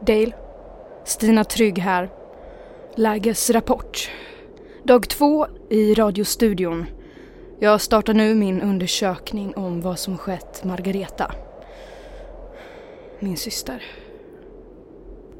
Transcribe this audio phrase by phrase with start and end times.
[0.00, 0.32] Dale.
[1.04, 2.10] Stina Trygg här.
[2.94, 4.10] Lägesrapport.
[4.84, 6.86] Dag två i radiostudion.
[7.58, 11.32] Jag startar nu min undersökning om vad som skett Margareta.
[13.18, 13.82] Min syster.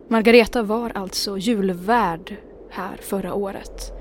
[0.08, 2.36] Margareta var alltså julvärd
[2.70, 3.92] här förra året.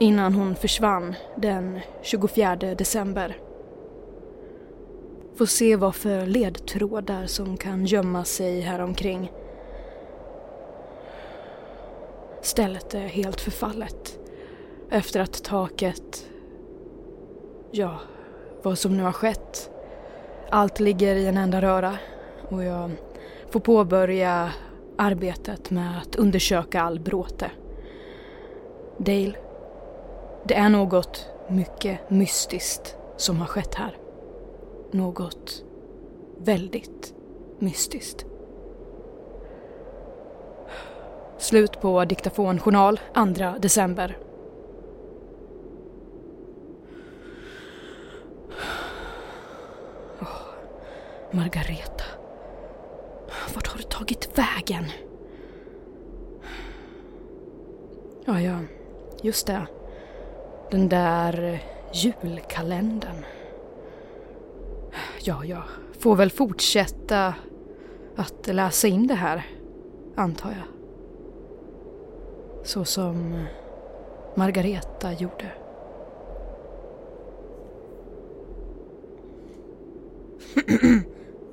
[0.00, 3.36] Innan hon försvann den 24 december.
[5.36, 9.30] Får se vad för ledtrådar som kan gömma sig här omkring.
[12.44, 14.18] Stället är helt förfallet.
[14.90, 16.26] Efter att taket...
[17.70, 17.98] Ja,
[18.62, 19.70] vad som nu har skett.
[20.50, 21.98] Allt ligger i en enda röra
[22.48, 22.90] och jag
[23.50, 24.52] får påbörja
[24.98, 27.50] arbetet med att undersöka all bråte.
[28.98, 29.34] Dale,
[30.44, 33.96] det är något mycket mystiskt som har skett här.
[34.90, 35.64] Något
[36.38, 37.14] väldigt
[37.58, 38.26] mystiskt.
[41.44, 43.24] Slut på diktafonjournal 2
[43.58, 44.18] december.
[50.20, 50.42] Oh,
[51.30, 52.04] Margareta.
[53.54, 54.84] Vart har du tagit vägen?
[58.24, 58.58] Ja, ja,
[59.22, 59.66] just det.
[60.70, 61.60] Den där eh,
[61.92, 63.24] julkalendern.
[65.20, 65.62] Ja, jag
[65.98, 67.34] får väl fortsätta
[68.16, 69.46] att läsa in det här,
[70.16, 70.83] antar jag.
[72.64, 73.40] Så som eh,
[74.34, 75.50] Margareta gjorde.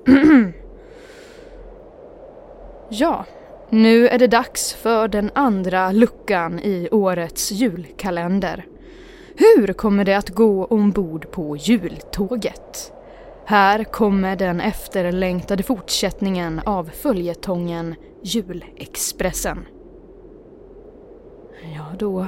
[2.89, 3.25] ja,
[3.69, 8.65] nu är det dags för den andra luckan i årets julkalender.
[9.35, 12.93] Hur kommer det att gå ombord på jultåget?
[13.45, 19.65] Här kommer den efterlängtade fortsättningen av följetongen Julexpressen.
[21.63, 22.27] Ja, då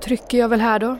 [0.00, 0.96] trycker jag väl här då.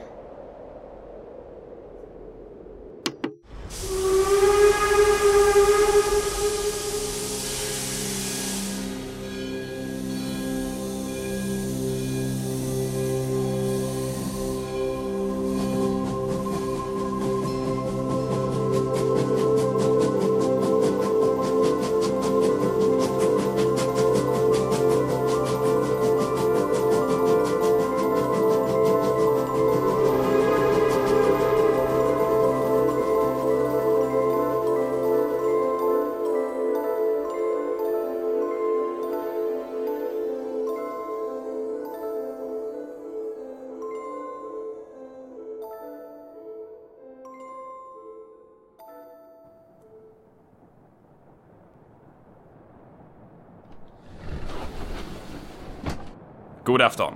[56.68, 57.14] God afton.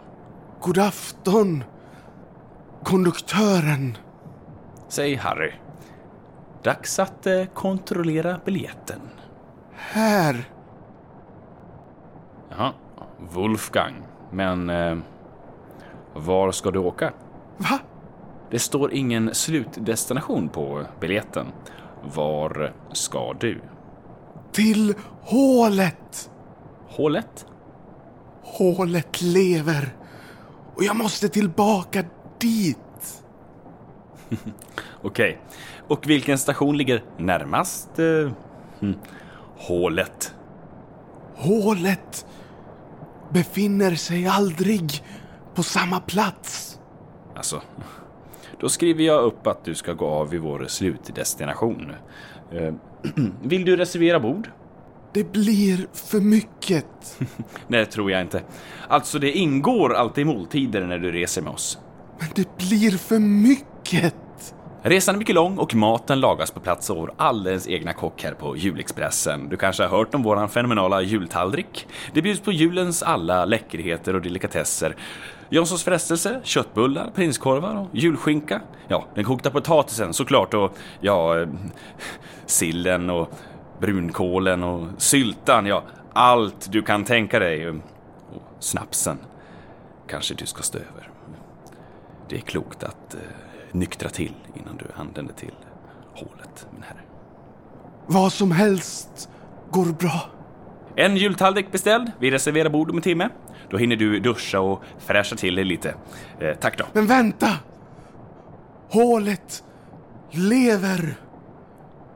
[0.61, 1.65] God afton,
[2.83, 3.99] konduktören.
[4.89, 5.53] Säg Harry.
[6.63, 9.01] Dags att eh, kontrollera biljetten.
[9.73, 10.45] Här.
[12.51, 12.73] Jaha,
[13.19, 13.95] Wolfgang.
[14.31, 14.99] Men eh,
[16.15, 17.13] var ska du åka?
[17.57, 17.79] Va?
[18.51, 21.47] Det står ingen slutdestination på biljetten.
[22.15, 23.61] Var ska du?
[24.53, 26.31] Till hålet.
[26.89, 27.47] Hålet?
[28.43, 29.95] Hålet lever.
[30.75, 32.05] Och jag måste tillbaka
[32.39, 33.23] dit.
[35.03, 35.39] Okej.
[35.89, 38.33] Och vilken station ligger närmast eh,
[38.81, 38.95] hm,
[39.57, 40.35] hålet?
[41.37, 42.27] Hålet
[43.31, 45.05] befinner sig aldrig
[45.55, 46.79] på samma plats.
[47.37, 47.63] Alltså,
[48.61, 51.93] då skriver jag upp att du ska gå av vid vår slutdestination.
[52.53, 52.75] Eh,
[53.43, 54.51] vill du reservera bord?
[55.13, 56.87] Det blir för mycket.
[57.67, 58.43] Nej, det tror jag inte.
[58.89, 61.79] Alltså, det ingår alltid måltider när du reser med oss.
[62.19, 64.15] Men det blir för mycket.
[64.85, 68.35] Resan är mycket lång och maten lagas på plats av vår alldeles egna kock här
[68.35, 69.49] på Julexpressen.
[69.49, 71.87] Du kanske har hört om våran fenomenala jultallrik?
[72.13, 74.97] Det bjuds på julens alla läckerheter och delikatesser.
[75.51, 78.61] Janssons frestelse, köttbullar, prinskorvar och julskinka.
[78.89, 81.49] Ja, den kokta potatisen såklart och ja, eh,
[82.47, 83.31] sillen och
[83.83, 85.67] brunkålen och syltan.
[85.67, 87.69] Ja, allt du kan tänka dig.
[87.69, 87.77] Och
[88.59, 89.19] snapsen
[90.09, 91.11] kanske du ska stå över.
[92.29, 93.21] Det är klokt att eh,
[93.73, 95.55] nyktra till innan du anländer till
[96.15, 97.01] hålet, min herre.
[98.07, 99.29] Vad som helst
[99.71, 100.21] går bra.
[100.97, 102.13] En jultallrik beställd.
[102.19, 103.29] Vi reserverar bord om en timme.
[103.71, 105.95] Då hinner du duscha och fräscha till dig lite.
[106.41, 106.85] Eh, tack då.
[106.93, 107.49] Men vänta!
[108.91, 109.65] Hålet
[110.31, 111.15] lever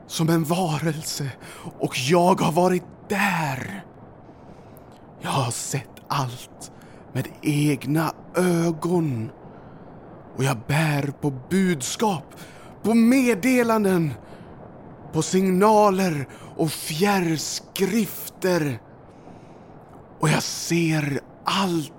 [0.06, 1.30] som en varelse
[1.78, 3.84] och jag har varit där.
[5.20, 6.72] Jag har sett allt
[7.12, 9.30] med egna ögon.
[10.36, 12.34] Och jag bär på budskap,
[12.82, 14.14] på meddelanden,
[15.12, 18.80] på signaler och fjärrskrifter.
[20.20, 21.92] Och jag ser allt.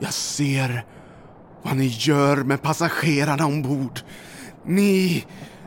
[0.00, 0.84] Jag ser
[1.62, 4.00] vad ni gör med passagerarna ombord.
[4.64, 5.24] Ni...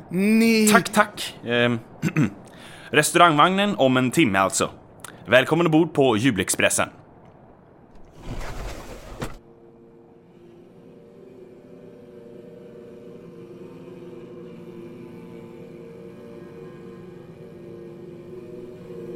[0.09, 0.67] Ni...
[0.67, 1.35] Tack, tack.
[1.45, 1.79] Ehm,
[2.89, 4.69] restaurangvagnen om en timme alltså.
[5.25, 6.89] Välkommen ombord på Julexpressen.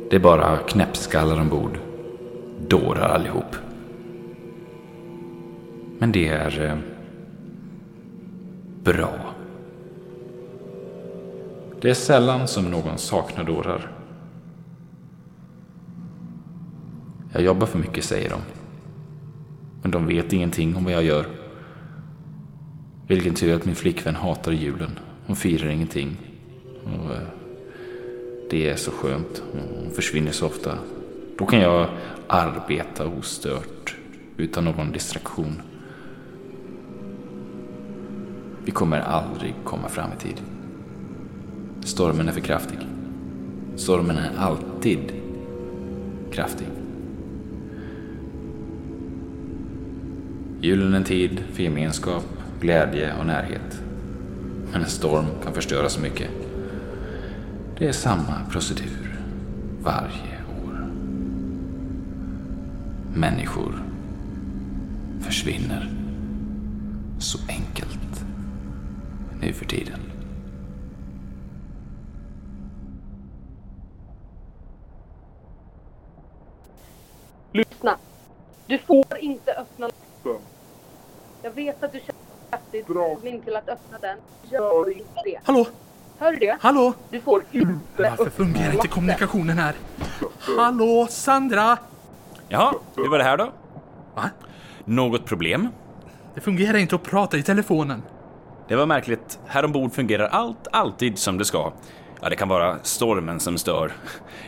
[0.09, 1.79] Det är bara knäppskallar ombord.
[2.67, 3.55] Dårar allihop.
[5.99, 6.65] Men det är...
[6.65, 6.77] Eh,
[8.83, 9.40] bra.
[11.81, 13.92] Det är sällan som någon saknar dårar.
[17.33, 18.39] Jag jobbar för mycket, säger de.
[19.81, 21.25] Men de vet ingenting om vad jag gör.
[23.07, 25.00] Vilken tur att min flickvän hatar julen.
[25.25, 26.18] Hon firar ingenting.
[26.83, 27.28] Och, eh,
[28.50, 29.44] det är så skönt.
[29.51, 30.78] Hon försvinner så ofta.
[31.38, 31.88] Då kan jag
[32.28, 33.95] arbeta ostört
[34.38, 35.62] utan någon distraktion.
[38.66, 40.42] Vi kommer aldrig komma fram i tid.
[41.83, 42.78] Stormen är för kraftig.
[43.75, 45.00] Stormen är alltid
[46.31, 46.68] kraftig.
[50.62, 52.24] Julen är en tid för gemenskap,
[52.62, 53.81] glädje och närhet.
[54.72, 56.30] Men en storm kan förstöra så mycket.
[57.78, 59.19] Det är samma procedur
[59.81, 60.86] varje år.
[63.13, 63.83] Människor
[65.19, 65.89] försvinner
[67.19, 68.25] så enkelt
[69.42, 70.10] nu för tiden.
[78.71, 80.41] Du får inte öppna lappen.
[81.41, 84.18] Jag vet att du känner kraftigt dragning till att öppna den.
[84.51, 85.39] Gör inte det.
[85.44, 85.68] Hallå?
[86.18, 86.57] Hör du det?
[86.62, 86.94] Hallå?
[87.09, 89.75] Du får inte Varför fungerar inte kommunikationen här?
[90.57, 91.77] Hallå, Sandra?
[92.47, 93.51] Jaha, hur var det här då?
[94.15, 94.29] Va?
[94.85, 95.68] Något problem?
[96.35, 98.03] Det fungerar inte att prata i telefonen.
[98.68, 99.39] Det var märkligt.
[99.45, 101.71] Här ombord fungerar allt alltid som det ska.
[102.21, 103.91] Ja, det kan vara stormen som stör.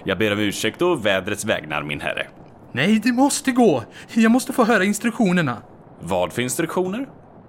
[0.03, 2.27] Jag ber om ursäkt och vädrets vägnar, min herre.
[2.75, 3.83] Nej, det måste gå.
[4.13, 5.57] Jag måste få höra instruktionerna.
[6.01, 7.07] Vad för instruktioner?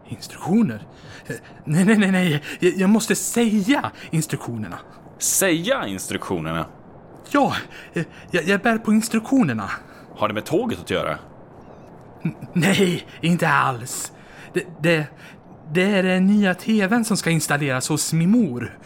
[0.08, 0.86] Instruktioner?
[1.64, 2.42] Nej, nej, nej, nej.
[2.76, 4.78] Jag måste säga instruktionerna.
[5.18, 6.66] Säga instruktionerna.
[7.30, 7.54] Ja,
[8.30, 9.70] jag, jag bär på instruktionerna.
[10.16, 11.18] Har det med tåget att göra?
[12.52, 14.12] Nej, inte alls.
[14.52, 15.06] Det, det,
[15.72, 18.78] det är den nya tvn som ska installeras hos min mor.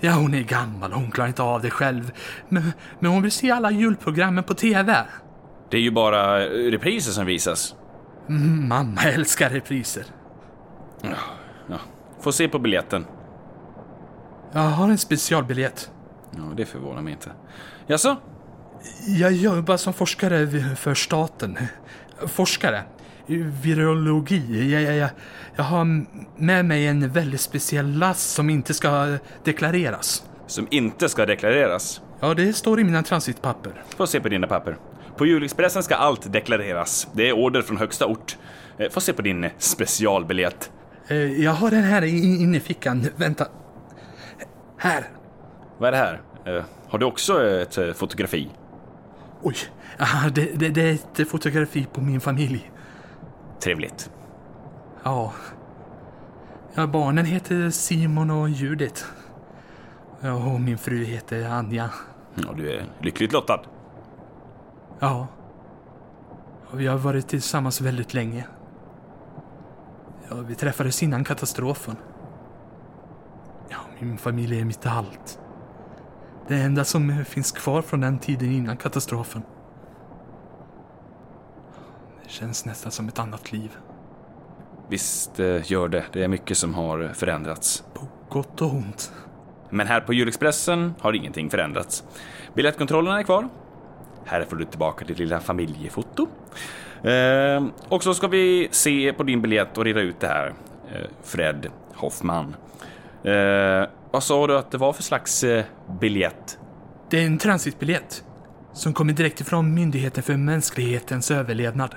[0.00, 2.12] Ja, hon är gammal och hon klarar inte av det själv.
[2.48, 5.06] Men, men hon vill se alla julprogrammen på tv.
[5.70, 7.74] Det är ju bara repriser som visas.
[8.28, 10.04] Mm, Mamma älskar repriser.
[11.02, 11.78] Ja,
[12.20, 13.06] får se på biljetten.
[14.52, 15.90] Jag har en specialbiljett.
[16.36, 17.30] Ja, det förvånar mig inte.
[17.86, 18.16] Jaså?
[19.06, 20.46] Jag jobbar som forskare
[20.76, 21.58] för staten.
[22.26, 22.82] Forskare.
[23.62, 24.70] Virologi.
[24.72, 25.10] Jag, jag, jag,
[25.56, 25.84] jag har
[26.40, 30.24] med mig en väldigt speciell last som inte ska deklareras.
[30.46, 32.00] Som inte ska deklareras.
[32.20, 33.82] Ja, det står i mina transitpapper.
[33.96, 34.76] Får se på dina papper.
[35.16, 37.08] På julexpressen ska allt deklareras.
[37.12, 38.36] Det är order från högsta ort.
[38.78, 40.70] Eh, Får se på din specialbiljett.
[41.08, 43.06] Eh, Jag har den här inne i fickan.
[43.16, 43.46] Vänta.
[44.78, 45.04] Här.
[45.78, 46.20] Vad är det här?
[46.56, 48.48] Eh, Har du också ett fotografi?
[49.42, 49.54] Oj.
[50.34, 52.70] Det, det, det är ett fotografi på min familj.
[53.60, 54.10] Trevligt.
[55.02, 55.32] Ja.
[56.74, 56.86] ja.
[56.86, 59.02] Barnen heter Simon och Judith.
[60.20, 61.90] Ja, och min fru heter Anja.
[62.34, 63.60] Ja, du är lyckligt lottad.
[64.98, 65.26] Ja.
[66.72, 68.46] Vi har varit tillsammans väldigt länge.
[70.28, 71.96] Ja, vi träffades innan katastrofen.
[73.68, 75.38] Ja, min familj är mitt allt.
[76.48, 79.42] Det enda som finns kvar från den tiden innan katastrofen.
[82.24, 83.76] Det känns nästan som ett annat liv.
[84.88, 86.04] Visst eh, gör det.
[86.12, 87.84] Det är mycket som har förändrats.
[87.94, 89.12] På gott och ont.
[89.70, 92.04] Men här på julexpressen har ingenting förändrats.
[92.54, 93.48] Biljettkontrollerna är kvar.
[94.26, 96.28] Här får du tillbaka ditt lilla familjefoto.
[97.02, 100.54] Eh, och så ska vi se på din biljett och reda ut det här.
[100.92, 102.56] Eh, Fred Hoffman.
[103.24, 105.64] Eh, vad sa du att det var för slags eh,
[106.00, 106.58] biljett?
[107.10, 108.24] Det är en transitbiljett
[108.72, 111.94] som kommer direkt ifrån Myndigheten för mänsklighetens överlevnad.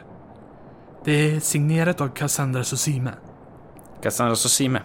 [1.05, 3.11] Det är signerat av Cassandra Sosime.
[4.01, 4.81] Cassandra Sosime.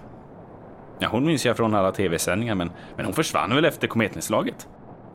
[0.98, 4.68] Ja, hon minns jag från alla tv-sändningar, men, men hon försvann väl efter kometnedslaget?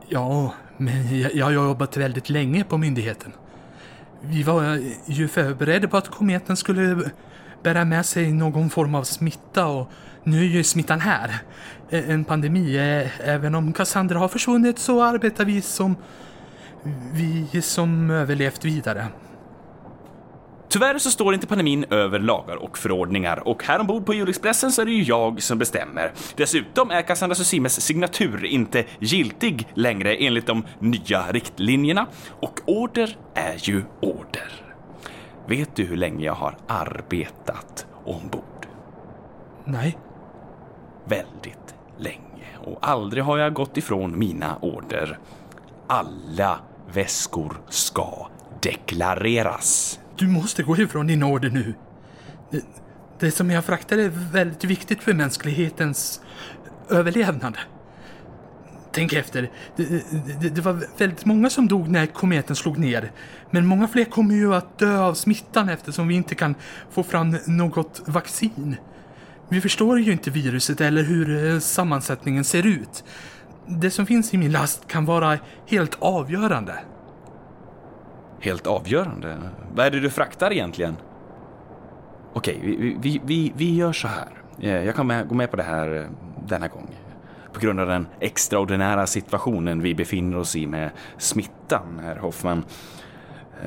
[0.08, 3.32] Ja, men jag, jag har jobbat väldigt länge på myndigheten.
[4.20, 7.10] Vi var ju förberedda på att kometen skulle
[7.62, 9.90] bära med sig någon form av smitta och
[10.24, 11.38] nu är ju smittan här.
[11.90, 12.76] En pandemi.
[12.76, 15.96] Eh, även om Cassandra har försvunnit så arbetar vi som
[17.12, 19.06] vi som överlevt vidare.
[20.70, 24.82] Tyvärr så står inte pandemin över lagar och förordningar och här ombord på Julexpressen så
[24.82, 26.12] är det ju jag som bestämmer.
[26.36, 32.06] Dessutom är Cassandra Susimes signatur inte giltig längre enligt de nya riktlinjerna
[32.40, 34.52] och order är ju order.
[35.46, 38.66] Vet du hur länge jag har arbetat ombord?
[39.64, 39.98] Nej.
[41.04, 45.18] Väldigt länge och aldrig har jag gått ifrån mina order.
[45.86, 46.60] Alla
[46.92, 48.28] väskor ska
[48.62, 49.99] deklareras.
[50.20, 51.74] Du måste gå ifrån din order nu.
[52.50, 52.64] Det,
[53.18, 56.20] det som jag fraktar är väldigt viktigt för mänsklighetens
[56.90, 57.58] överlevnad.
[58.92, 59.50] Tänk efter.
[59.76, 59.84] Det,
[60.40, 63.12] det, det, var väldigt många som dog när kometen slog ner.
[63.50, 66.54] Men många fler kommer ju att dö av smittan eftersom vi inte kan
[66.90, 68.76] få fram något vaccin.
[69.48, 73.04] Vi förstår ju inte viruset eller hur eh, sammansättningen ser ut.
[73.66, 76.78] Det som finns i min last kan vara helt avgörande.
[78.40, 79.38] Helt avgörande?
[79.74, 80.96] Vad är det du fraktar egentligen?
[82.32, 84.28] Okej, vi, vi, vi, vi gör så här.
[84.60, 86.06] Eh, jag kan med, gå med på det här eh,
[86.48, 86.96] denna gång.
[87.52, 92.64] På grund av den extraordinära situationen vi befinner oss i med smittan, herr Hoffman.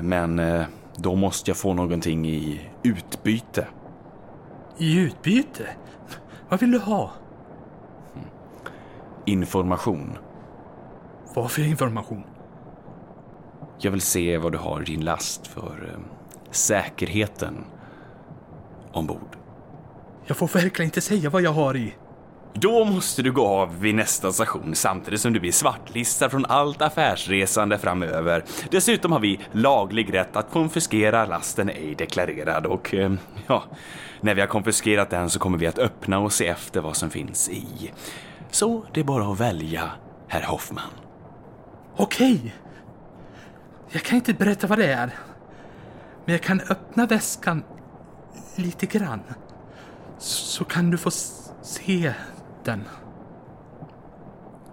[0.02, 0.64] Men eh,
[0.98, 3.68] då måste jag få någonting i utbyte.
[4.78, 5.68] I utbyte?
[6.50, 7.12] Vad vill du ha?
[9.26, 10.18] Information.
[11.34, 12.24] Vad för information?
[13.84, 16.00] Jag vill se vad du har i din last för eh,
[16.52, 17.66] säkerheten
[18.92, 19.38] ombord.
[20.26, 21.96] Jag får verkligen inte säga vad jag har i.
[22.54, 26.82] Då måste du gå av vid nästa station samtidigt som du blir svartlistad från allt
[26.82, 28.44] affärsresande framöver.
[28.72, 33.14] Dessutom har vi laglig rätt att konfiskera lasten ej deklarerad och eh,
[33.48, 33.64] ja,
[34.22, 37.10] när vi har konfiskerat den så kommer vi att öppna och se efter vad som
[37.10, 37.92] finns i.
[38.52, 39.92] Så det är bara att välja,
[40.28, 40.90] herr Hoffman.
[41.96, 42.54] Okej.
[43.94, 45.16] Jag kan inte berätta vad det är.
[46.26, 47.64] Men jag kan öppna väskan
[48.56, 49.20] lite grann.
[50.18, 51.12] Så kan du få
[51.62, 52.14] se
[52.64, 52.84] den.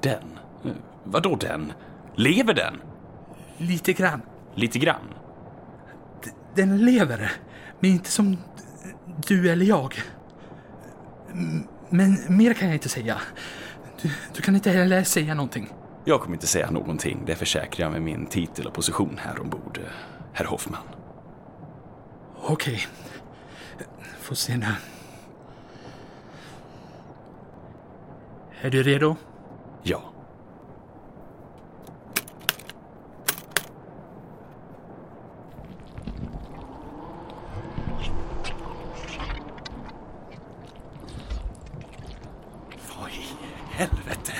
[0.02, 0.38] Den?
[1.04, 1.72] Vadå den?
[2.14, 2.80] Lever den?
[3.56, 4.22] Lite grann.
[4.54, 5.14] Lite grann?
[6.24, 7.32] D den lever,
[7.80, 8.38] men inte som
[9.26, 10.02] du eller jag.
[11.88, 13.20] Men mer kan jag inte säga.
[14.02, 15.72] Du, du kan inte heller säga någonting.
[16.10, 19.80] Jag kommer inte säga någonting, det försäkrar jag med min titel och position här ombord,
[20.32, 20.82] herr Hoffman.
[22.42, 22.86] Okej.
[24.20, 24.66] Får se nu.
[28.60, 29.16] Är du redo?
[29.82, 30.02] Ja.
[42.98, 43.24] Vad i
[43.70, 44.32] helvete?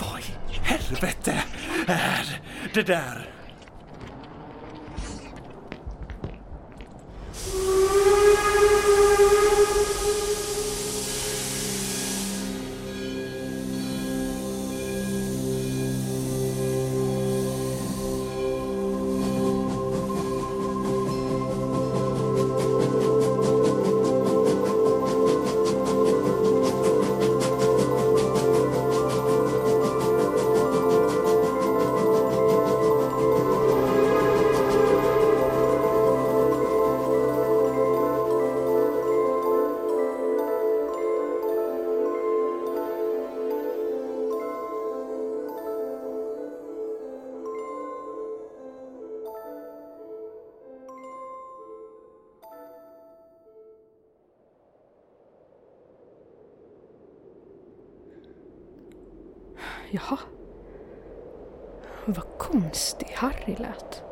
[0.00, 0.24] Vad i
[0.88, 1.42] helvete
[1.86, 2.40] är
[2.74, 3.35] det där?
[59.90, 60.18] Jaha.
[62.04, 64.02] Vad konstig Harry lät.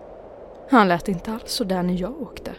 [0.71, 2.53] Han lät inte alls så där när jag åkte.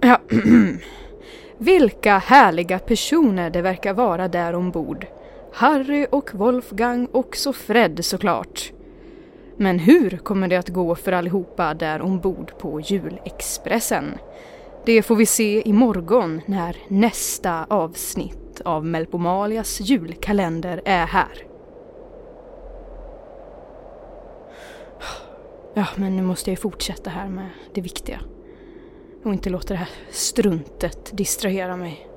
[0.00, 0.20] Ja,
[1.58, 5.06] Vilka härliga personer det verkar vara där ombord.
[5.52, 8.72] Harry och Wolfgang och så Fred såklart.
[9.56, 14.18] Men hur kommer det att gå för allihopa där ombord på julexpressen?
[14.84, 21.46] Det får vi se imorgon när nästa avsnitt av Melpomalias julkalender är här.
[25.74, 28.20] Ja, men nu måste jag ju fortsätta här med det viktiga.
[29.24, 32.08] Och inte låta det här struntet distrahera mig.